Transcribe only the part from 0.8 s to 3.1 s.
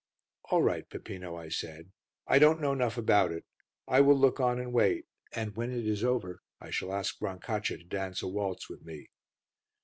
Peppino," I said. "I don't know enough